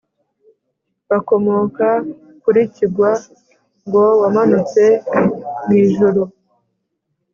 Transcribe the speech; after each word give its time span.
bakomoka 1.09 1.87
kuri 2.43 2.61
kigwa 2.75 3.11
(ngo 3.85 4.03
wamanutse 4.21 4.83
mu 5.65 5.73
ijuru) 5.85 6.21